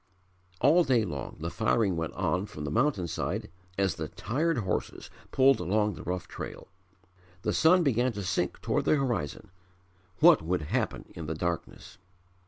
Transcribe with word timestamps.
All 0.61 0.83
day 0.83 1.05
long 1.05 1.35
the 1.41 1.51
firing 1.51 1.95
went 1.95 2.13
on 2.13 2.47
from 2.47 2.65
the 2.65 2.71
mountain 2.71 3.07
side 3.07 3.51
as 3.77 3.93
the 3.93 4.07
tired 4.07 4.57
horses 4.57 5.11
pulled 5.31 5.59
along 5.59 5.93
the 5.93 6.01
rough 6.01 6.27
trail. 6.27 6.69
The 7.43 7.53
sun 7.53 7.83
began 7.83 8.11
to 8.13 8.23
sink 8.23 8.59
toward 8.63 8.85
the 8.85 8.95
horizon. 8.95 9.51
What 10.17 10.41
would 10.41 10.63
happen 10.63 11.05
in 11.15 11.27
the 11.27 11.35
darkness? 11.35 11.99